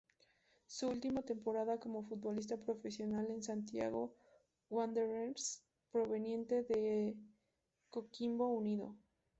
[0.65, 4.15] Su última temporada como futbolista profesional en el Santiago
[4.71, 7.15] Wanderers proveniente de
[7.91, 8.95] Coquimbo Unido.